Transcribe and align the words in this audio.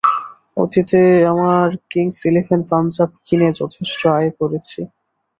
অতীতে 0.57 0.99
আমরা 1.31 1.55
Kings 1.91 2.19
Eleven 2.29 2.61
Punjab 2.69 3.09
কিনে 3.25 3.49
যথেষ্ট 3.59 4.01
আয় 4.15 4.29
করেছি। 4.39 4.79